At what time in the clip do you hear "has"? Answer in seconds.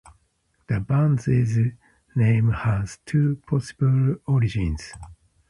2.49-2.97